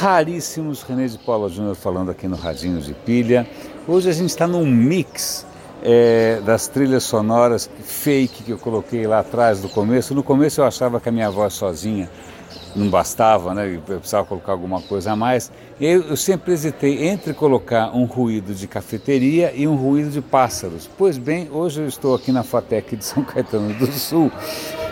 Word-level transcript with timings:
raríssimos, 0.00 0.80
René 0.80 1.06
de 1.06 1.18
Paula 1.18 1.50
Júnior 1.50 1.74
falando 1.74 2.10
aqui 2.10 2.26
no 2.26 2.34
Radinho 2.34 2.80
de 2.80 2.94
Pilha. 2.94 3.46
Hoje 3.86 4.08
a 4.08 4.12
gente 4.12 4.30
está 4.30 4.46
num 4.46 4.64
mix 4.64 5.44
é, 5.82 6.40
das 6.42 6.68
trilhas 6.68 7.04
sonoras 7.04 7.68
fake 7.84 8.44
que 8.44 8.50
eu 8.50 8.56
coloquei 8.56 9.06
lá 9.06 9.18
atrás 9.18 9.60
do 9.60 9.68
começo. 9.68 10.14
No 10.14 10.22
começo 10.22 10.62
eu 10.62 10.64
achava 10.64 10.98
que 10.98 11.10
a 11.10 11.12
minha 11.12 11.30
voz 11.30 11.52
sozinha 11.52 12.10
não 12.74 12.88
bastava, 12.88 13.52
né? 13.52 13.74
Eu 13.74 13.82
precisava 13.82 14.26
colocar 14.26 14.52
alguma 14.52 14.80
coisa 14.80 15.12
a 15.12 15.16
mais. 15.16 15.52
Eu, 15.78 16.08
eu 16.08 16.16
sempre 16.16 16.54
hesitei 16.54 17.06
entre 17.06 17.34
colocar 17.34 17.94
um 17.94 18.06
ruído 18.06 18.54
de 18.54 18.66
cafeteria 18.66 19.52
e 19.54 19.68
um 19.68 19.76
ruído 19.76 20.10
de 20.10 20.22
pássaros. 20.22 20.88
Pois 20.96 21.18
bem, 21.18 21.50
hoje 21.52 21.82
eu 21.82 21.86
estou 21.86 22.14
aqui 22.14 22.32
na 22.32 22.42
FATEC 22.42 22.96
de 22.96 23.04
São 23.04 23.22
Caetano 23.22 23.74
do 23.74 23.86
Sul. 23.88 24.32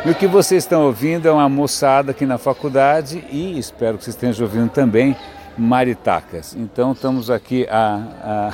E 0.06 0.10
o 0.10 0.14
que 0.14 0.28
vocês 0.28 0.62
estão 0.62 0.86
ouvindo 0.86 1.26
é 1.26 1.32
uma 1.32 1.48
moçada 1.48 2.12
aqui 2.12 2.24
na 2.24 2.38
faculdade 2.38 3.24
e 3.32 3.58
espero 3.58 3.98
que 3.98 4.04
vocês 4.04 4.14
estejam 4.14 4.46
ouvindo 4.46 4.70
também 4.70 5.16
maritacas. 5.56 6.54
Então 6.54 6.92
estamos 6.92 7.30
aqui 7.30 7.66
a, 7.68 7.96
a, 8.22 8.52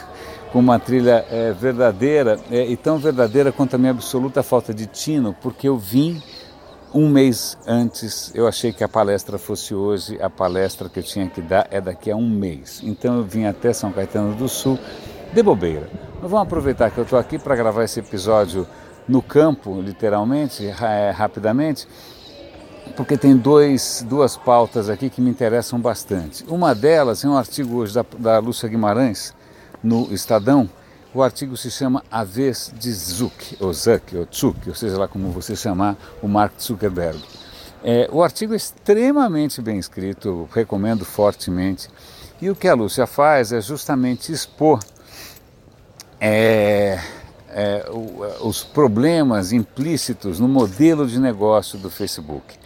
com 0.50 0.60
uma 0.60 0.78
trilha 0.78 1.26
é, 1.30 1.52
verdadeira 1.52 2.40
é, 2.50 2.64
e 2.64 2.74
tão 2.74 2.98
verdadeira 2.98 3.52
quanto 3.52 3.76
a 3.76 3.78
minha 3.78 3.90
absoluta 3.90 4.42
falta 4.42 4.72
de 4.72 4.86
tino, 4.86 5.36
porque 5.42 5.68
eu 5.68 5.76
vim 5.76 6.22
um 6.92 7.06
mês 7.06 7.58
antes, 7.66 8.32
eu 8.34 8.48
achei 8.48 8.72
que 8.72 8.82
a 8.82 8.88
palestra 8.88 9.36
fosse 9.36 9.74
hoje, 9.74 10.18
a 10.22 10.30
palestra 10.30 10.88
que 10.88 11.00
eu 11.00 11.02
tinha 11.02 11.28
que 11.28 11.42
dar 11.42 11.68
é 11.70 11.82
daqui 11.82 12.10
a 12.10 12.16
um 12.16 12.28
mês. 12.28 12.80
Então 12.82 13.18
eu 13.18 13.24
vim 13.24 13.44
até 13.44 13.74
São 13.74 13.92
Caetano 13.92 14.34
do 14.34 14.48
Sul 14.48 14.78
de 15.34 15.42
bobeira. 15.42 15.88
Mas 16.20 16.30
vamos 16.30 16.46
aproveitar 16.46 16.90
que 16.90 16.96
eu 16.96 17.04
estou 17.04 17.18
aqui 17.18 17.38
para 17.38 17.54
gravar 17.54 17.84
esse 17.84 18.00
episódio 18.00 18.66
no 19.08 19.22
campo, 19.22 19.80
literalmente, 19.80 20.66
é, 20.66 21.10
rapidamente, 21.10 21.88
porque 22.96 23.16
tem 23.16 23.36
dois, 23.36 24.04
duas 24.08 24.36
pautas 24.36 24.90
aqui 24.90 25.08
que 25.08 25.20
me 25.20 25.30
interessam 25.30 25.80
bastante. 25.80 26.44
Uma 26.46 26.74
delas 26.74 27.24
é 27.24 27.28
um 27.28 27.36
artigo 27.36 27.76
hoje 27.76 27.94
da, 27.94 28.04
da 28.18 28.38
Lúcia 28.38 28.68
Guimarães, 28.68 29.34
no 29.82 30.12
Estadão, 30.12 30.68
o 31.14 31.22
artigo 31.22 31.56
se 31.56 31.70
chama 31.70 32.04
A 32.10 32.22
Vez 32.22 32.72
de 32.78 32.92
Zuck, 32.92 33.56
ou 33.60 33.72
Zuck, 33.72 34.14
ou 34.14 34.28
Zuck, 34.32 34.68
ou 34.68 34.74
seja 34.74 34.98
lá 34.98 35.08
como 35.08 35.30
você 35.30 35.56
chamar 35.56 35.96
o 36.22 36.28
Mark 36.28 36.52
Zuckerberg. 36.60 37.18
É, 37.82 38.08
o 38.12 38.22
artigo 38.22 38.52
é 38.52 38.56
extremamente 38.56 39.62
bem 39.62 39.78
escrito, 39.78 40.48
recomendo 40.52 41.04
fortemente. 41.04 41.88
E 42.40 42.50
o 42.50 42.56
que 42.56 42.68
a 42.68 42.74
Lúcia 42.74 43.06
faz 43.06 43.52
é 43.52 43.60
justamente 43.60 44.32
expor 44.32 44.80
é, 46.20 47.00
é, 47.58 47.84
os 48.40 48.62
problemas 48.62 49.52
implícitos 49.52 50.38
no 50.38 50.46
modelo 50.46 51.08
de 51.08 51.18
negócio 51.18 51.76
do 51.76 51.90
Facebook. 51.90 52.56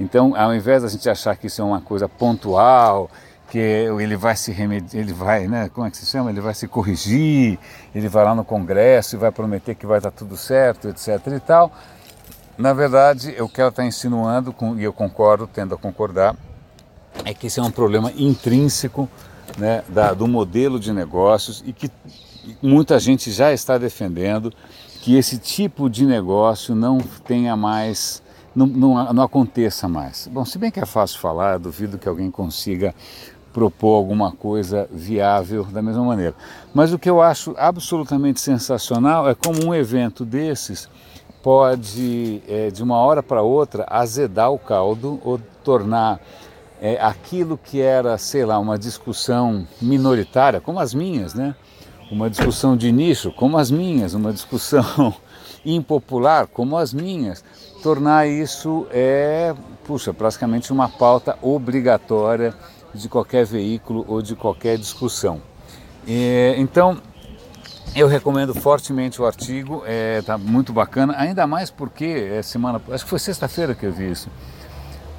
Então, 0.00 0.34
ao 0.34 0.54
invés 0.54 0.82
da 0.82 0.88
gente 0.88 1.10
achar 1.10 1.36
que 1.36 1.46
isso 1.46 1.60
é 1.60 1.64
uma 1.64 1.82
coisa 1.82 2.08
pontual, 2.08 3.10
que 3.50 3.58
ele 3.58 4.16
vai 4.16 4.34
se 4.34 4.50
ele 4.94 5.12
vai, 5.12 5.46
né, 5.46 5.68
como 5.68 5.86
é 5.86 5.90
que 5.90 5.98
se 5.98 6.06
chama? 6.06 6.30
Ele 6.30 6.40
vai 6.40 6.54
se 6.54 6.66
corrigir, 6.66 7.58
ele 7.94 8.08
vai 8.08 8.24
lá 8.24 8.34
no 8.34 8.42
Congresso 8.42 9.14
e 9.14 9.18
vai 9.18 9.30
prometer 9.30 9.74
que 9.74 9.84
vai 9.84 9.98
estar 9.98 10.10
tudo 10.10 10.38
certo, 10.38 10.88
etc 10.88 11.20
e 11.36 11.40
tal. 11.40 11.70
Na 12.56 12.72
verdade, 12.72 13.36
o 13.42 13.48
que 13.48 13.60
ela 13.60 13.68
está 13.68 13.84
insinuando, 13.84 14.54
e 14.78 14.84
eu 14.84 14.92
concordo, 14.92 15.46
tendo 15.46 15.74
a 15.74 15.78
concordar, 15.78 16.34
é 17.26 17.34
que 17.34 17.48
esse 17.48 17.60
é 17.60 17.62
um 17.62 17.70
problema 17.70 18.10
intrínseco 18.16 19.06
né, 19.58 19.82
da, 19.86 20.14
do 20.14 20.26
modelo 20.26 20.80
de 20.80 20.92
negócios 20.94 21.62
e 21.66 21.74
que 21.74 21.90
muita 22.62 22.98
gente 22.98 23.30
já 23.30 23.52
está 23.52 23.78
defendendo 23.78 24.52
que 25.00 25.16
esse 25.16 25.38
tipo 25.38 25.88
de 25.88 26.04
negócio 26.04 26.74
não 26.74 26.98
tenha 27.24 27.56
mais, 27.56 28.22
não, 28.54 28.66
não, 28.66 29.12
não 29.12 29.22
aconteça 29.22 29.88
mais. 29.88 30.28
Bom, 30.30 30.44
se 30.44 30.58
bem 30.58 30.70
que 30.70 30.80
é 30.80 30.86
fácil 30.86 31.18
falar, 31.18 31.58
duvido 31.58 31.98
que 31.98 32.08
alguém 32.08 32.30
consiga 32.30 32.94
propor 33.52 33.96
alguma 33.96 34.30
coisa 34.32 34.88
viável 34.92 35.64
da 35.64 35.82
mesma 35.82 36.04
maneira. 36.04 36.34
Mas 36.72 36.92
o 36.92 36.98
que 36.98 37.10
eu 37.10 37.20
acho 37.20 37.54
absolutamente 37.58 38.40
sensacional 38.40 39.28
é 39.28 39.34
como 39.34 39.64
um 39.66 39.74
evento 39.74 40.24
desses 40.24 40.88
pode, 41.42 42.42
é, 42.46 42.70
de 42.70 42.82
uma 42.82 42.98
hora 42.98 43.22
para 43.22 43.42
outra, 43.42 43.86
azedar 43.88 44.52
o 44.52 44.58
caldo 44.58 45.20
ou 45.24 45.40
tornar 45.64 46.20
é, 46.80 46.98
aquilo 47.00 47.58
que 47.58 47.80
era, 47.80 48.16
sei 48.18 48.44
lá, 48.44 48.58
uma 48.58 48.78
discussão 48.78 49.66
minoritária, 49.80 50.60
como 50.60 50.78
as 50.78 50.94
minhas, 50.94 51.34
né? 51.34 51.54
Uma 52.10 52.28
discussão 52.28 52.76
de 52.76 52.90
nicho, 52.90 53.30
como 53.30 53.56
as 53.56 53.70
minhas, 53.70 54.14
uma 54.14 54.32
discussão 54.32 55.14
impopular, 55.64 56.48
como 56.48 56.76
as 56.76 56.92
minhas, 56.92 57.44
tornar 57.82 58.26
isso 58.26 58.86
é, 58.90 59.54
puxa, 59.84 60.12
praticamente 60.12 60.72
uma 60.72 60.88
pauta 60.88 61.38
obrigatória 61.40 62.54
de 62.92 63.08
qualquer 63.08 63.46
veículo 63.46 64.04
ou 64.08 64.20
de 64.20 64.34
qualquer 64.34 64.76
discussão. 64.76 65.40
E, 66.06 66.54
então, 66.58 67.00
eu 67.94 68.06
recomendo 68.06 68.54
fortemente 68.54 69.20
o 69.20 69.26
artigo, 69.26 69.82
é, 69.86 70.22
tá 70.22 70.38
muito 70.38 70.72
bacana, 70.72 71.14
ainda 71.16 71.46
mais 71.46 71.70
porque 71.70 72.04
é 72.04 72.42
semana, 72.42 72.80
acho 72.90 73.04
que 73.04 73.10
foi 73.10 73.18
sexta-feira 73.18 73.74
que 73.74 73.84
eu 73.84 73.92
vi 73.92 74.10
isso. 74.10 74.28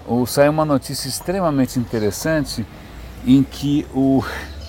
O, 0.07 0.25
saiu 0.25 0.51
uma 0.51 0.65
notícia 0.65 1.07
extremamente 1.07 1.79
interessante 1.79 2.65
em 3.25 3.43
que 3.43 3.85
o 3.93 4.23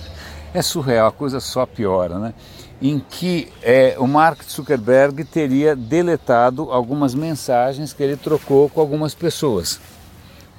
é 0.55 0.63
surreal, 0.63 1.09
a 1.09 1.13
coisa 1.13 1.41
só 1.41 1.65
piora, 1.65 2.19
né? 2.19 2.35
Em 2.81 2.99
que 2.99 3.49
é, 3.63 3.97
o 3.99 4.07
Mark 4.07 4.43
Zuckerberg 4.43 5.25
teria 5.25 5.75
deletado 5.77 6.71
algumas 6.71 7.15
mensagens 7.15 7.93
que 7.93 8.03
ele 8.03 8.17
trocou 8.17 8.69
com 8.69 8.81
algumas 8.81 9.15
pessoas. 9.15 9.81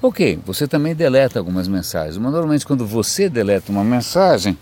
Ok, 0.02 0.40
você 0.46 0.68
também 0.68 0.96
deleta 0.96 1.40
algumas 1.40 1.68
mensagens, 1.68 2.18
mas 2.18 2.32
normalmente 2.32 2.66
quando 2.66 2.86
você 2.86 3.30
deleta 3.30 3.72
uma 3.72 3.84
mensagem, 3.84 4.58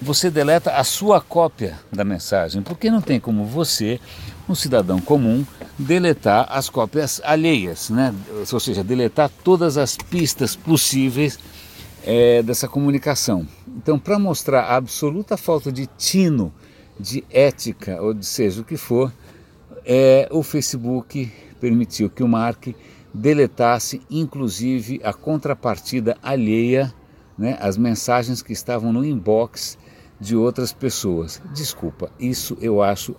você 0.00 0.30
deleta 0.30 0.72
a 0.72 0.82
sua 0.82 1.20
cópia 1.20 1.78
da 1.92 2.04
mensagem, 2.04 2.62
porque 2.62 2.90
não 2.90 3.00
tem 3.00 3.20
como 3.20 3.44
você, 3.44 4.00
um 4.48 4.54
cidadão 4.54 5.00
comum, 5.00 5.44
deletar 5.78 6.46
as 6.50 6.68
cópias 6.68 7.20
alheias, 7.24 7.90
né? 7.90 8.14
ou 8.50 8.60
seja, 8.60 8.82
deletar 8.82 9.30
todas 9.44 9.76
as 9.76 9.96
pistas 9.96 10.56
possíveis 10.56 11.38
é, 12.04 12.42
dessa 12.42 12.68
comunicação. 12.68 13.46
Então, 13.76 13.98
para 13.98 14.18
mostrar 14.18 14.62
a 14.62 14.76
absoluta 14.76 15.36
falta 15.36 15.70
de 15.70 15.86
tino, 15.86 16.52
de 16.98 17.24
ética, 17.30 18.00
ou 18.00 18.12
de 18.12 18.26
seja 18.26 18.60
o 18.60 18.64
que 18.64 18.76
for, 18.76 19.12
é, 19.84 20.28
o 20.30 20.42
Facebook 20.42 21.32
permitiu 21.60 22.10
que 22.10 22.22
o 22.22 22.28
Mark 22.28 22.68
deletasse 23.12 24.00
inclusive 24.10 25.00
a 25.02 25.12
contrapartida 25.12 26.16
alheia, 26.22 26.92
né, 27.36 27.56
as 27.60 27.76
mensagens 27.76 28.42
que 28.42 28.52
estavam 28.52 28.92
no 28.92 29.04
inbox 29.04 29.78
de 30.20 30.36
outras 30.36 30.72
pessoas. 30.72 31.40
Desculpa, 31.54 32.12
isso 32.20 32.56
eu 32.60 32.82
acho, 32.82 33.16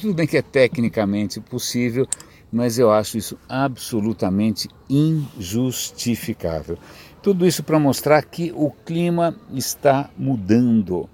tudo 0.00 0.14
bem 0.14 0.26
que 0.26 0.36
é 0.36 0.42
tecnicamente 0.42 1.40
possível, 1.40 2.06
mas 2.52 2.78
eu 2.78 2.90
acho 2.90 3.16
isso 3.16 3.38
absolutamente 3.48 4.68
injustificável. 4.88 6.76
Tudo 7.24 7.44
isso 7.46 7.64
para 7.64 7.78
mostrar 7.78 8.22
que 8.22 8.52
o 8.54 8.70
clima 8.70 9.34
está 9.52 10.10
mudando. 10.16 11.08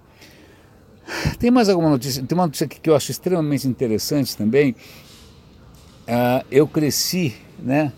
Tem 1.39 1.51
mais 1.51 1.71
alguma 1.71 1.89
notícia? 1.89 2.23
Tem 2.23 2.37
uma 2.37 2.47
notícia 2.47 2.67
aqui 2.67 2.79
que 2.79 2.91
eu 2.91 2.97
acho 2.97 3.11
extremamente 3.11 3.67
interessante 3.67 4.37
também. 4.37 4.73
Uh, 6.03 6.45
eu 6.51 6.67
cresci, 6.69 7.35
né? 7.59 7.93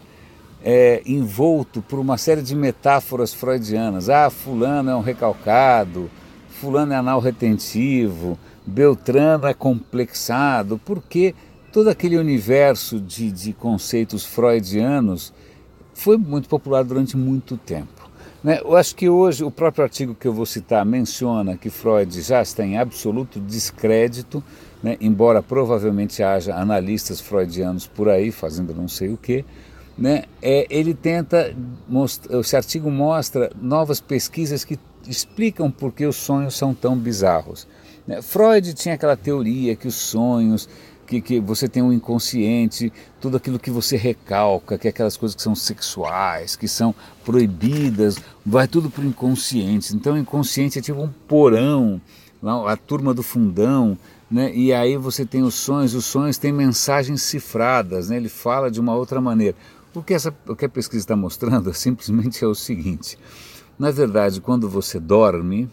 é, 0.65 1.03
envolto 1.05 1.83
por 1.83 1.99
uma 1.99 2.17
série 2.17 2.43
de 2.43 2.55
metáforas 2.55 3.35
freudianas. 3.35 4.09
Ah, 4.09 4.31
fulano 4.31 4.91
é 4.91 4.97
um 4.97 5.01
recalcado, 5.01 6.11
fulano 6.49 6.93
é 6.93 6.97
anal 6.97 7.21
retentivo, 7.21 8.39
Beltrano 8.65 9.47
é 9.47 9.55
complexado, 9.55 10.81
porque 10.85 11.35
todo 11.73 11.89
aquele 11.89 12.17
universo 12.17 13.01
de, 13.01 13.33
de 13.33 13.53
conceitos 13.53 14.25
freudianos 14.25 15.33
foi 15.95 16.17
muito 16.17 16.49
popular 16.49 16.85
durante 16.85 17.17
muito 17.17 17.57
tempo. 17.57 18.02
Né? 18.43 18.61
Eu 18.63 18.77
acho 18.77 18.95
que 18.97 19.09
hoje 19.09 19.45
o 19.45 19.51
próprio 19.51 19.85
artigo 19.85 20.15
que 20.15 20.27
eu 20.27 20.33
vou 20.33 20.47
citar 20.47 20.85
menciona 20.85 21.57
que 21.57 21.71
Freud 21.71 22.21
já 22.21 22.43
está 22.43 22.65
em 22.65 22.77
absoluto 22.77 23.39
descrédito, 23.39 24.43
né? 24.83 24.97
embora 25.01 25.43
provavelmente 25.43 26.23
haja 26.23 26.55
analistas 26.55 27.21
freudianos 27.21 27.87
por 27.87 28.09
aí 28.09 28.33
fazendo 28.33 28.75
não 28.75 28.89
sei 28.89 29.11
o 29.11 29.17
que, 29.17 29.45
né, 29.97 30.25
é, 30.41 30.67
ele 30.71 30.95
tenta, 30.95 31.55
esse 32.31 32.57
artigo 32.57 32.91
mostra 32.91 33.53
novas 33.61 34.01
pesquisas 34.01 34.65
que 34.65 34.79
explicam 35.07 35.71
por 35.71 35.93
que 35.93 36.07
os 36.07 36.17
sonhos 36.17 36.57
são 36.57 36.75
tão 36.75 36.97
bizarros. 36.97 37.67
Né? 38.07 38.23
Freud 38.23 38.73
tinha 38.75 38.95
aquela 38.95 39.17
teoria 39.17 39.77
que 39.77 39.87
os 39.87 39.95
sonhos, 39.95 40.69
que, 41.13 41.21
que 41.21 41.41
você 41.41 41.69
tem 41.69 41.83
um 41.83 41.93
inconsciente, 41.93 42.93
tudo 43.21 43.37
aquilo 43.37 43.59
que 43.59 43.71
você 43.71 43.97
recalca, 43.97 44.79
que 44.79 44.87
é 44.87 44.91
aquelas 44.91 45.17
coisas 45.17 45.35
que 45.35 45.43
são 45.43 45.55
sexuais, 45.55 46.57
que 46.57 46.67
são 46.67 46.95
proibidas, 47.25 48.17
vai 48.47 48.67
tudo 48.67 48.89
para 48.89 49.03
o 49.03 49.07
inconsciente. 49.07 49.95
Então 49.95 50.15
o 50.15 50.19
inconsciente 50.19 50.79
é 50.79 50.83
tipo 50.83 51.03
um 51.03 51.11
porão, 51.29 52.01
a 52.67 52.77
turma 52.77 53.13
do 53.13 53.23
fundão, 53.23 53.99
né? 54.31 54.53
e 54.55 54.73
aí 54.73 54.97
você 54.97 55.27
tem 55.27 55.43
os 55.43 55.55
sonhos, 55.55 55.95
os 55.95 56.07
sonhos 56.07 56.39
têm 56.39 56.53
mensagens 56.53 57.23
cifradas, 57.23 58.09
né? 58.09 58.17
ele 58.17 58.29
fala 58.29 58.71
de 58.71 58.81
uma 58.81 58.95
outra 58.95 59.21
maneira. 59.21 59.57
O 59.95 60.03
que, 60.03 60.15
essa, 60.15 60.35
o 60.49 60.57
que 60.57 60.65
a 60.65 60.71
pesquisa 60.71 61.03
está 61.03 61.15
mostrando 61.15 61.73
simplesmente 61.75 62.43
é 62.43 62.47
o 62.47 62.55
seguinte: 62.55 63.19
Na 63.79 63.91
verdade, 63.91 64.41
quando 64.41 64.67
você 64.67 64.99
dorme, 64.99 65.71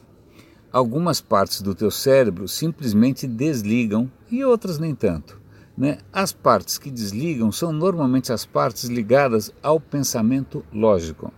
algumas 0.71 1.19
partes 1.21 1.61
do 1.61 1.73
teu 1.73 1.91
cérebro 1.91 2.47
simplesmente 2.47 3.27
desligam 3.27 4.09
e 4.29 4.43
outras 4.43 4.77
nem 4.77 4.93
tanto. 4.93 5.39
Né? 5.77 5.97
As 6.11 6.33
partes 6.33 6.77
que 6.77 6.91
desligam 6.91 7.51
são 7.51 7.71
normalmente 7.71 8.33
as 8.33 8.45
partes 8.45 8.85
ligadas 8.85 9.51
ao 9.63 9.79
pensamento 9.79 10.63
lógico, 10.73 11.31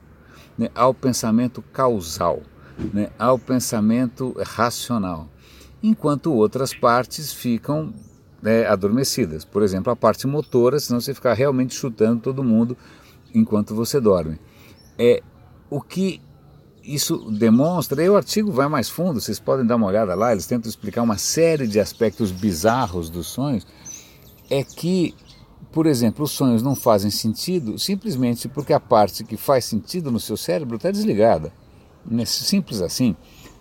né? 0.58 0.70
ao 0.74 0.94
pensamento 0.94 1.62
causal, 1.74 2.42
né? 2.94 3.10
ao 3.20 3.38
pensamento 3.38 4.36
racional, 4.44 5.30
enquanto 5.84 6.34
outras 6.34 6.74
partes 6.74 7.32
ficam 7.32 7.94
né, 8.42 8.66
adormecidas. 8.66 9.46
Por 9.46 9.62
exemplo, 9.62 9.92
a 9.92 9.96
parte 9.96 10.26
motora, 10.26 10.80
senão 10.80 11.00
você 11.00 11.14
ficar 11.14 11.34
realmente 11.34 11.76
chutando 11.76 12.22
todo 12.22 12.44
mundo 12.44 12.76
enquanto 13.34 13.76
você 13.76 14.00
dorme. 14.00 14.40
É 14.98 15.22
o 15.70 15.80
que 15.80 16.20
isso 16.84 17.18
demonstra, 17.32 18.04
e 18.04 18.10
o 18.10 18.16
artigo 18.16 18.52
vai 18.52 18.68
mais 18.68 18.90
fundo, 18.90 19.22
vocês 19.22 19.40
podem 19.40 19.66
dar 19.66 19.76
uma 19.76 19.88
olhada 19.88 20.16
lá, 20.16 20.32
eles 20.32 20.46
tentam 20.46 20.70
explicar 20.70 21.02
uma 21.02 21.18
série 21.18 21.68
de 21.68 21.80
aspectos 21.80 22.32
bizarros 22.32 23.10
dos 23.10 23.28
sonhos, 23.28 23.66
é 24.50 24.64
que, 24.64 25.16
por 25.72 25.86
exemplo, 25.86 26.26
os 26.26 26.32
sonhos 26.32 26.62
não 26.62 26.76
fazem 26.76 27.12
sentido 27.12 27.78
simplesmente 27.78 28.48
porque 28.50 28.74
a 28.74 28.80
parte 28.80 29.24
que 29.24 29.38
faz 29.38 29.66
sentido 29.66 30.12
no 30.12 30.20
seu 30.20 30.36
cérebro 30.36 30.76
está 30.76 30.92
desligada. 30.92 31.54
É 32.20 32.26
simples 32.26 32.82
assim. 32.82 33.16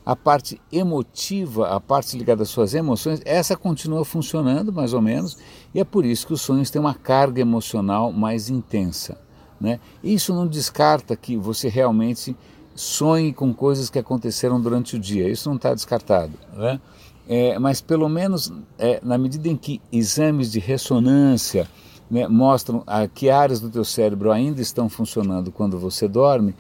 A 0.05 0.17
parte 0.17 0.61
emotiva, 0.73 1.69
a 1.69 1.79
parte 1.79 2.17
ligada 2.17 2.43
às 2.43 2.49
suas 2.49 2.75
emoções, 2.75 3.21
essa 3.25 3.55
continua 3.55 4.05
funcionando 4.05 4.73
mais 4.73 4.95
ou 4.95 5.03
menos, 5.03 5.37
e 5.75 5.79
é 5.79 5.85
por 5.85 6.05
isso 6.05 6.27
que 6.27 6.33
os 6.33 6.41
sonhos 6.41 6.71
têm 6.71 6.81
uma 6.81 6.95
carga 6.95 7.41
emocional 7.41 8.11
mais 8.11 8.49
intensa. 8.49 9.21
Né? 9.61 9.79
Isso 10.03 10.35
não 10.35 10.47
descarta 10.47 11.15
que 11.15 11.37
você 11.37 11.69
realmente 11.69 12.35
sonhe 12.81 13.31
com 13.31 13.53
coisas 13.53 13.91
que 13.91 13.99
aconteceram 13.99 14.59
durante 14.59 14.97
o 14.97 14.99
dia. 14.99 15.29
Isso 15.29 15.51
não 15.51 15.57
está 15.57 15.75
descartado. 15.75 16.33
Né? 16.55 16.81
É, 17.29 17.59
mas 17.59 17.83
pelo 17.83 18.09
menos 18.09 18.51
é, 18.79 18.99
na 19.03 19.19
medida 19.19 19.49
em 19.49 19.57
que 19.57 19.83
exames 19.93 20.51
de 20.51 20.59
ressonância 20.59 21.69
né, 22.11 22.27
mostram 22.27 22.83
a, 22.87 23.07
que 23.07 23.29
áreas 23.29 23.61
do 23.61 23.69
teu 23.69 23.85
cérebro 23.85 24.33
ainda 24.33 24.63
estão 24.63 24.89
funcionando 24.89 25.53
quando 25.53 25.79
você 25.79 26.09
dorme, 26.09 26.55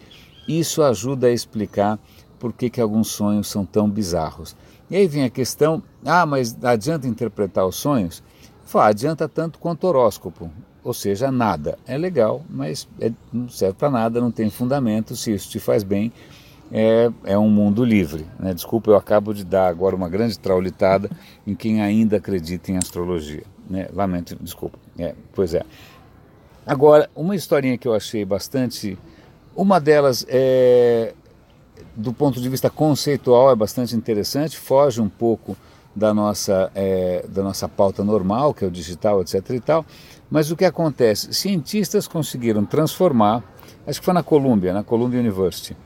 isso 0.47 0.83
ajuda 0.83 1.29
a 1.29 1.33
explicar 1.33 1.99
por 2.39 2.53
que, 2.53 2.69
que 2.69 2.83
alguns 2.83 3.09
sonhos 3.09 3.49
são 3.49 3.65
tão 3.65 3.89
bizarros. 3.89 4.55
E 4.91 4.97
aí 4.97 5.07
vem 5.07 5.25
a 5.25 5.31
questão, 5.31 5.83
ah, 6.05 6.27
mas 6.27 6.55
adianta 6.63 7.09
interpretar 7.09 7.67
os 7.67 7.77
sonhos? 7.77 8.23
Fala, 8.67 8.89
adianta 8.89 9.27
tanto 9.27 9.59
quanto 9.59 9.87
horóscopo 9.87 10.51
ou 10.83 10.95
seja, 10.95 11.31
nada. 11.31 11.79
É 11.87 11.97
legal, 11.97 12.43
mas 12.49 12.89
é, 13.01 13.13
não 13.33 13.49
serve 13.49 13.75
para 13.75 13.91
nada, 13.91 14.21
não 14.21 14.31
tem 14.31 14.51
fundamento. 14.51 15.15
Se 15.17 15.33
isso 15.33 15.51
te 15.51 15.59
faz 15.59 15.83
bem, 15.83 16.13
é, 16.73 17.11
é 17.25 17.39
um 17.39 17.51
mundo 17.51 17.85
livre. 17.85 18.27
Né? 18.39 18.55
Desculpa, 18.55 18.91
eu 18.91 18.97
acabo 18.97 19.35
de 19.35 19.45
dar 19.45 19.69
agora 19.69 19.95
uma 19.95 20.09
grande 20.09 20.39
traulitada 20.39 21.11
em 21.47 21.55
quem 21.55 21.83
ainda 21.83 22.17
acredita 22.17 22.71
em 22.73 22.77
astrologia. 22.77 23.45
Né? 23.69 23.89
Lamento, 23.93 24.37
desculpa. 24.41 24.79
É, 24.99 25.15
pois 25.33 25.55
é. 25.55 25.63
Agora, 26.67 27.11
uma 27.15 27.35
historinha 27.35 27.77
que 27.77 27.89
eu 27.89 27.95
achei 27.95 28.25
bastante. 28.25 28.99
Uma 29.57 29.81
delas 29.81 30.25
é, 30.29 31.13
do 31.97 32.13
ponto 32.13 32.41
de 32.41 32.49
vista 32.49 32.71
conceitual, 32.71 33.51
é 33.51 33.57
bastante 33.57 33.97
interessante, 33.97 34.57
foge 34.57 35.01
um 35.01 35.09
pouco 35.09 35.57
da 35.95 36.15
nossa, 36.15 36.71
é, 36.75 37.25
da 37.29 37.43
nossa 37.43 37.69
pauta 37.69 38.05
normal, 38.05 38.55
que 38.55 38.65
é 38.65 38.69
o 38.69 38.71
digital, 38.71 39.21
etc. 39.21 39.51
e 39.51 39.61
tal. 39.61 39.85
Mas 40.31 40.51
o 40.51 40.57
que 40.57 40.65
acontece? 40.65 41.35
Cientistas 41.35 42.07
conseguiram 42.07 42.65
transformar, 42.65 43.43
acho 43.87 43.99
que 43.99 44.05
foi 44.05 44.15
na 44.15 44.23
Colômbia, 44.23 44.73
na 44.73 44.85
Columbia 44.85 45.19
University. 45.19 45.77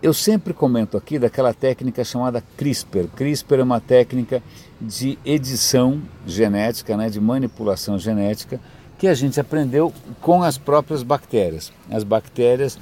Eu 0.00 0.14
sempre 0.14 0.54
comento 0.54 0.96
aqui 0.96 1.18
daquela 1.18 1.52
técnica 1.52 2.04
chamada 2.04 2.42
CRISPR. 2.56 3.08
CRISPR 3.16 3.58
é 3.58 3.62
uma 3.64 3.80
técnica 3.80 4.42
de 4.80 5.18
edição 5.24 6.00
genética, 6.24 6.96
né, 6.96 7.10
de 7.10 7.20
manipulação 7.20 7.98
genética, 7.98 8.60
que 8.96 9.08
a 9.08 9.14
gente 9.14 9.40
aprendeu 9.40 9.92
com 10.20 10.42
as 10.42 10.56
próprias 10.56 11.02
bactérias. 11.02 11.72
As 11.90 12.04
bactérias, 12.04 12.78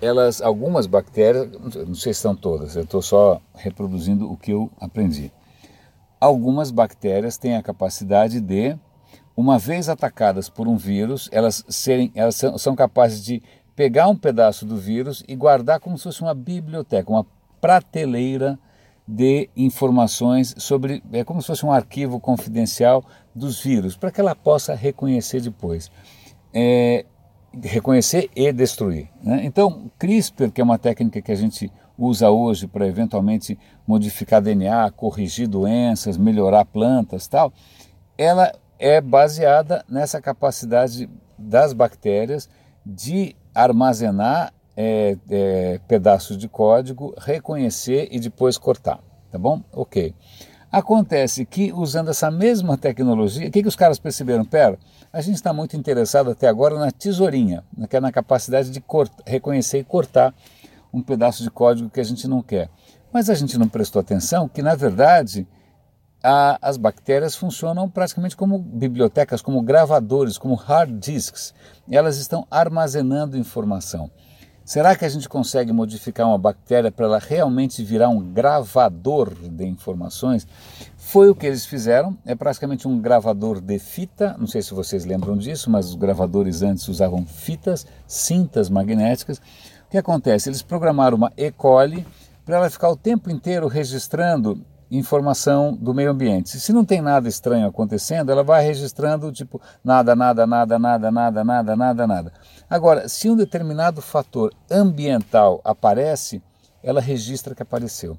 elas, 0.00 0.40
algumas 0.40 0.86
bactérias, 0.86 1.48
não 1.86 1.94
sei 1.94 2.14
se 2.14 2.20
são 2.20 2.36
todas, 2.36 2.76
eu 2.76 2.84
estou 2.84 3.02
só 3.02 3.40
reproduzindo 3.54 4.30
o 4.30 4.36
que 4.36 4.52
eu 4.52 4.70
aprendi. 4.80 5.32
Algumas 6.20 6.70
bactérias 6.70 7.38
têm 7.38 7.56
a 7.56 7.62
capacidade 7.62 8.40
de 8.40 8.76
uma 9.36 9.58
vez 9.58 9.88
atacadas 9.88 10.50
por 10.50 10.68
um 10.68 10.76
vírus, 10.76 11.28
elas, 11.32 11.64
serem, 11.68 12.12
elas 12.14 12.36
são, 12.58 12.76
capazes 12.76 13.24
de 13.24 13.42
pegar 13.74 14.08
um 14.08 14.16
pedaço 14.16 14.66
do 14.66 14.76
vírus 14.76 15.24
e 15.26 15.34
guardar 15.34 15.80
como 15.80 15.96
se 15.96 16.04
fosse 16.04 16.20
uma 16.20 16.34
biblioteca, 16.34 17.10
uma 17.10 17.26
prateleira 17.58 18.58
de 19.08 19.48
informações 19.56 20.54
sobre, 20.58 21.02
é 21.10 21.24
como 21.24 21.40
se 21.40 21.46
fosse 21.46 21.64
um 21.64 21.72
arquivo 21.72 22.20
confidencial 22.20 23.02
dos 23.34 23.60
vírus, 23.62 23.96
para 23.96 24.10
que 24.10 24.20
ela 24.20 24.34
possa 24.34 24.74
reconhecer 24.74 25.40
depois. 25.40 25.90
É, 26.52 27.06
reconhecer 27.62 28.30
e 28.36 28.52
destruir. 28.52 29.08
Né? 29.22 29.40
Então, 29.44 29.90
CRISPR, 29.98 30.50
que 30.50 30.60
é 30.60 30.64
uma 30.64 30.78
técnica 30.78 31.20
que 31.20 31.32
a 31.32 31.36
gente 31.36 31.72
usa 32.00 32.30
hoje 32.30 32.66
para 32.66 32.86
eventualmente 32.86 33.58
modificar 33.86 34.40
DNA, 34.40 34.90
corrigir 34.92 35.46
doenças, 35.46 36.16
melhorar 36.16 36.64
plantas 36.64 37.28
tal, 37.28 37.52
ela 38.16 38.52
é 38.78 39.00
baseada 39.00 39.84
nessa 39.88 40.20
capacidade 40.20 41.08
das 41.38 41.72
bactérias 41.72 42.48
de 42.84 43.36
armazenar 43.54 44.52
é, 44.76 45.16
é, 45.28 45.80
pedaços 45.86 46.38
de 46.38 46.48
código, 46.48 47.14
reconhecer 47.18 48.08
e 48.10 48.18
depois 48.18 48.56
cortar. 48.56 49.00
Tá 49.30 49.38
bom? 49.38 49.62
Ok. 49.72 50.14
Acontece 50.72 51.44
que, 51.44 51.72
usando 51.72 52.10
essa 52.10 52.30
mesma 52.30 52.78
tecnologia, 52.78 53.48
o 53.48 53.50
que, 53.50 53.62
que 53.62 53.68
os 53.68 53.74
caras 53.74 53.98
perceberam? 53.98 54.44
Pera, 54.44 54.78
a 55.12 55.20
gente 55.20 55.34
está 55.34 55.52
muito 55.52 55.76
interessado 55.76 56.30
até 56.30 56.46
agora 56.46 56.78
na 56.78 56.92
tesourinha, 56.92 57.64
que 57.88 57.96
é 57.96 58.00
na 58.00 58.12
capacidade 58.12 58.70
de 58.70 58.82
reconhecer 59.26 59.80
e 59.80 59.84
cortar 59.84 60.32
um 60.92 61.02
pedaço 61.02 61.42
de 61.42 61.50
código 61.50 61.90
que 61.90 62.00
a 62.00 62.04
gente 62.04 62.26
não 62.26 62.42
quer. 62.42 62.68
Mas 63.12 63.28
a 63.28 63.34
gente 63.34 63.58
não 63.58 63.68
prestou 63.68 64.00
atenção 64.00 64.48
que, 64.48 64.62
na 64.62 64.74
verdade, 64.74 65.46
a, 66.22 66.58
as 66.60 66.76
bactérias 66.76 67.34
funcionam 67.34 67.88
praticamente 67.88 68.36
como 68.36 68.58
bibliotecas, 68.58 69.42
como 69.42 69.62
gravadores, 69.62 70.38
como 70.38 70.54
hard 70.54 70.98
disks. 70.98 71.54
Elas 71.90 72.18
estão 72.18 72.46
armazenando 72.50 73.36
informação. 73.36 74.10
Será 74.64 74.94
que 74.94 75.04
a 75.04 75.08
gente 75.08 75.28
consegue 75.28 75.72
modificar 75.72 76.28
uma 76.28 76.38
bactéria 76.38 76.92
para 76.92 77.06
ela 77.06 77.18
realmente 77.18 77.82
virar 77.82 78.08
um 78.08 78.20
gravador 78.32 79.34
de 79.34 79.66
informações? 79.66 80.46
Foi 80.96 81.28
o 81.28 81.34
que 81.34 81.46
eles 81.46 81.66
fizeram, 81.66 82.16
é 82.24 82.36
praticamente 82.36 82.86
um 82.86 83.00
gravador 83.00 83.60
de 83.60 83.80
fita, 83.80 84.36
não 84.38 84.46
sei 84.46 84.62
se 84.62 84.72
vocês 84.72 85.04
lembram 85.04 85.36
disso, 85.36 85.68
mas 85.68 85.88
os 85.88 85.96
gravadores 85.96 86.62
antes 86.62 86.86
usavam 86.86 87.26
fitas, 87.26 87.84
cintas 88.06 88.70
magnéticas. 88.70 89.42
O 89.90 89.92
que 89.92 89.98
acontece? 89.98 90.48
Eles 90.48 90.62
programaram 90.62 91.16
uma 91.16 91.32
E. 91.36 91.50
coli 91.50 92.06
para 92.46 92.58
ela 92.58 92.70
ficar 92.70 92.90
o 92.90 92.96
tempo 92.96 93.28
inteiro 93.28 93.66
registrando 93.66 94.64
informação 94.88 95.74
do 95.74 95.92
meio 95.92 96.12
ambiente. 96.12 96.60
Se 96.60 96.72
não 96.72 96.84
tem 96.84 97.00
nada 97.00 97.28
estranho 97.28 97.66
acontecendo, 97.66 98.30
ela 98.30 98.44
vai 98.44 98.64
registrando 98.64 99.32
tipo 99.32 99.60
nada, 99.82 100.14
nada, 100.14 100.46
nada, 100.46 100.78
nada, 100.78 101.10
nada, 101.10 101.42
nada, 101.42 101.76
nada, 101.76 102.06
nada. 102.06 102.32
Agora, 102.70 103.08
se 103.08 103.28
um 103.28 103.34
determinado 103.34 104.00
fator 104.00 104.54
ambiental 104.70 105.60
aparece, 105.64 106.40
ela 106.84 107.00
registra 107.00 107.52
que 107.52 107.62
apareceu. 107.64 108.16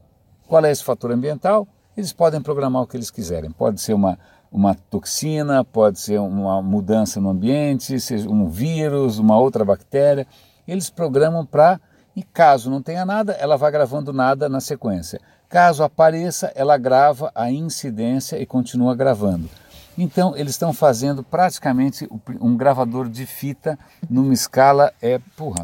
Qual 0.50 0.66
é 0.66 0.72
esse 0.72 0.84
fator 0.84 1.10
ambiental? 1.13 1.66
Eles 1.96 2.12
podem 2.12 2.42
programar 2.42 2.82
o 2.82 2.88
que 2.88 2.98
eles 2.98 3.10
quiserem. 3.10 3.50
Pode 3.50 3.80
ser 3.80 3.94
uma, 3.94 4.20
uma 4.51 4.75
toxina, 4.75 5.63
pode 5.63 6.01
ser 6.01 6.20
uma 6.20 6.62
mudança 6.62 7.22
no 7.22 7.30
ambiente, 7.30 7.98
seja 7.98 8.30
um 8.30 8.50
vírus, 8.50 9.20
uma 9.20 9.40
outra 9.40 9.63
bactéria. 9.63 10.28
Eles 10.68 10.89
programam 10.89 11.46
para, 11.46 11.80
e 12.15 12.24
caso 12.24 12.70
não 12.70 12.82
tenha 12.82 13.06
nada, 13.06 13.34
ela 13.34 13.58
vai 13.58 13.72
gravando 13.72 14.13
nada 14.13 14.48
na 14.48 14.60
sequência. 14.60 15.20
Caso 15.50 15.84
apareça, 15.84 16.51
ela 16.56 16.77
grava 16.77 17.32
a 17.36 17.51
incidência 17.51 18.41
e 18.41 18.46
continua 18.46 18.96
gravando. 18.96 19.50
Então, 19.98 20.36
eles 20.36 20.53
estão 20.53 20.74
fazendo 20.74 21.24
praticamente 21.24 22.08
um 22.39 22.56
gravador 22.56 23.10
de 23.10 23.25
fita 23.25 23.77
numa 24.10 24.34
escala, 24.34 24.94
é, 25.01 25.20
porra, 25.36 25.63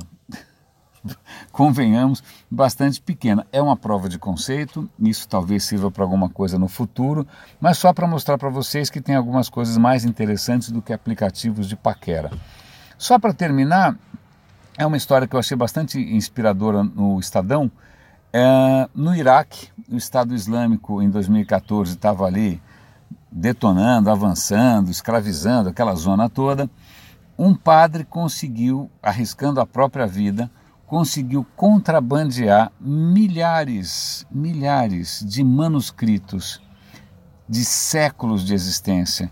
convenhamos, 1.51 2.21
bastante 2.51 3.01
pequena. 3.01 3.47
É 3.51 3.61
uma 3.61 3.77
prova 3.77 4.09
de 4.09 4.19
conceito, 4.19 4.89
isso 4.99 5.27
talvez 5.27 5.63
sirva 5.63 5.89
para 5.89 6.03
alguma 6.03 6.29
coisa 6.29 6.59
no 6.59 6.67
futuro, 6.67 7.25
mas 7.59 7.77
só 7.77 7.93
para 7.93 8.07
mostrar 8.07 8.37
para 8.37 8.49
vocês 8.49 8.89
que 8.89 9.01
tem 9.01 9.15
algumas 9.15 9.49
coisas 9.49 9.77
mais 9.77 10.03
interessantes 10.03 10.69
do 10.69 10.81
que 10.81 10.91
aplicativos 10.91 11.67
de 11.67 11.75
paquera. 11.75 12.31
Só 12.97 13.17
para 13.17 13.33
terminar, 13.33 13.97
é 14.77 14.85
uma 14.85 14.97
história 14.97 15.27
que 15.27 15.35
eu 15.35 15.39
achei 15.39 15.57
bastante 15.57 15.99
inspiradora 15.99 16.83
no 16.83 17.19
Estadão, 17.19 17.71
é, 18.31 18.87
no 18.93 19.15
Iraque, 19.15 19.69
o 19.89 19.95
Estado 19.95 20.35
Islâmico 20.35 21.01
em 21.01 21.09
2014 21.09 21.93
estava 21.93 22.25
ali 22.25 22.61
detonando, 23.31 24.11
avançando, 24.11 24.91
escravizando 24.91 25.69
aquela 25.69 25.95
zona 25.95 26.29
toda. 26.29 26.69
Um 27.37 27.55
padre 27.55 28.03
conseguiu, 28.03 28.91
arriscando 29.01 29.59
a 29.59 29.65
própria 29.65 30.05
vida, 30.05 30.51
conseguiu 30.85 31.45
contrabandear 31.55 32.71
milhares, 32.79 34.25
milhares 34.29 35.23
de 35.25 35.43
manuscritos 35.43 36.61
de 37.47 37.63
séculos 37.65 38.45
de 38.45 38.53
existência. 38.53 39.31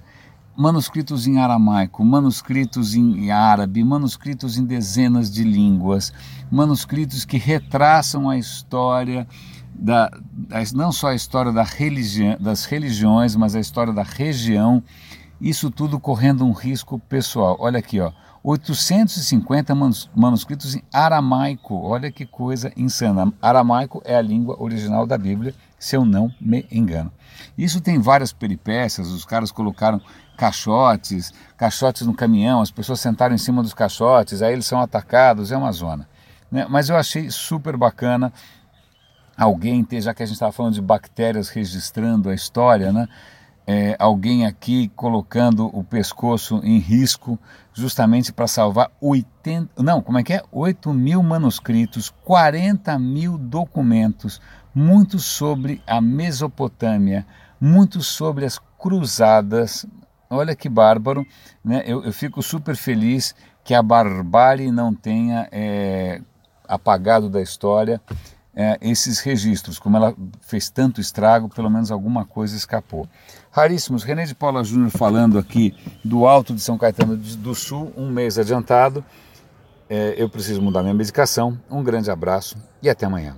Manuscritos 0.57 1.27
em 1.27 1.37
aramaico, 1.37 2.03
manuscritos 2.03 2.95
em 2.95 3.29
árabe, 3.29 3.83
manuscritos 3.83 4.57
em 4.57 4.63
dezenas 4.63 5.29
de 5.29 5.43
línguas, 5.43 6.13
manuscritos 6.49 7.25
que 7.25 7.37
retraçam 7.37 8.29
a 8.29 8.37
história 8.37 9.27
da, 9.77 10.09
não 10.73 10.91
só 10.91 11.07
a 11.07 11.15
história 11.15 11.51
da 11.51 11.63
religi 11.63 12.37
das 12.39 12.63
religiões, 12.65 13.35
mas 13.35 13.55
a 13.55 13.59
história 13.59 13.91
da 13.91 14.03
região, 14.03 14.81
isso 15.41 15.69
tudo 15.69 15.99
correndo 15.99 16.45
um 16.45 16.53
risco 16.53 16.97
pessoal. 16.97 17.57
Olha 17.59 17.79
aqui, 17.79 17.99
ó, 17.99 18.11
850 18.45 19.73
manuscritos 20.15 20.75
em 20.75 20.83
aramaico. 20.93 21.81
Olha 21.81 22.11
que 22.11 22.27
coisa 22.27 22.71
insana. 22.77 23.33
Aramaico 23.41 24.03
é 24.05 24.15
a 24.15 24.21
língua 24.21 24.55
original 24.61 25.07
da 25.07 25.17
Bíblia, 25.17 25.55
se 25.79 25.95
eu 25.97 26.05
não 26.05 26.31
me 26.39 26.63
engano. 26.71 27.11
Isso 27.57 27.81
tem 27.81 27.99
várias 27.99 28.31
peripécias. 28.31 29.07
Os 29.07 29.25
caras 29.25 29.51
colocaram 29.51 29.99
caixotes, 30.37 31.33
caixotes 31.57 32.05
no 32.05 32.13
caminhão, 32.13 32.61
as 32.61 32.69
pessoas 32.69 32.99
sentaram 32.99 33.33
em 33.33 33.39
cima 33.39 33.63
dos 33.63 33.73
caixotes, 33.73 34.43
aí 34.43 34.53
eles 34.53 34.67
são 34.67 34.79
atacados. 34.79 35.51
É 35.51 35.57
uma 35.57 35.71
zona. 35.71 36.07
Né? 36.51 36.67
Mas 36.69 36.87
eu 36.87 36.95
achei 36.95 37.31
super 37.31 37.75
bacana 37.75 38.31
alguém 39.35 39.83
ter, 39.83 40.01
já 40.01 40.13
que 40.13 40.21
a 40.21 40.25
gente 40.25 40.35
estava 40.35 40.51
falando 40.51 40.75
de 40.75 40.81
bactérias 40.81 41.49
registrando 41.49 42.29
a 42.29 42.35
história, 42.35 42.93
né? 42.93 43.07
É, 43.67 43.95
alguém 43.97 44.45
aqui 44.45 44.89
colocando 44.95 45.65
o 45.75 45.83
pescoço 45.83 46.61
em 46.63 46.77
risco 46.77 47.39
justamente 47.73 48.31
para 48.31 48.47
salvar 48.47 48.91
80, 49.01 49.81
não, 49.81 50.01
como 50.01 50.19
é 50.19 50.23
que 50.23 50.33
é? 50.33 50.43
8 50.51 50.93
mil 50.93 51.23
manuscritos, 51.23 52.13
40 52.23 52.97
mil 52.99 53.37
documentos, 53.37 54.39
muito 54.73 55.17
sobre 55.17 55.81
a 55.87 55.99
Mesopotâmia, 55.99 57.25
muito 57.59 58.03
sobre 58.03 58.45
as 58.45 58.59
cruzadas. 58.77 59.85
Olha 60.29 60.55
que 60.55 60.69
bárbaro, 60.69 61.25
né? 61.63 61.83
eu, 61.85 62.03
eu 62.03 62.13
fico 62.13 62.43
super 62.43 62.75
feliz 62.75 63.33
que 63.63 63.73
a 63.73 63.81
barbárie 63.81 64.71
não 64.71 64.93
tenha 64.93 65.47
é, 65.51 66.21
apagado 66.67 67.29
da 67.29 67.41
história 67.41 67.99
é, 68.55 68.77
esses 68.81 69.19
registros. 69.19 69.79
Como 69.79 69.97
ela 69.97 70.15
fez 70.41 70.69
tanto 70.69 71.01
estrago, 71.01 71.49
pelo 71.49 71.69
menos 71.69 71.91
alguma 71.91 72.25
coisa 72.25 72.55
escapou. 72.55 73.07
Raríssimos, 73.51 74.03
René 74.03 74.25
de 74.25 74.35
Paula 74.35 74.63
Júnior 74.63 74.91
falando 74.91 75.39
aqui 75.39 75.73
do 76.03 76.27
Alto 76.27 76.53
de 76.53 76.61
São 76.61 76.77
Caetano 76.77 77.17
do 77.17 77.55
Sul, 77.55 77.91
um 77.97 78.09
mês 78.09 78.37
adiantado. 78.37 79.03
É, 79.89 80.13
eu 80.17 80.29
preciso 80.29 80.61
mudar 80.61 80.83
minha 80.83 80.93
medicação. 80.93 81.59
Um 81.69 81.83
grande 81.83 82.11
abraço 82.11 82.57
e 82.81 82.89
até 82.89 83.05
amanhã. 83.05 83.33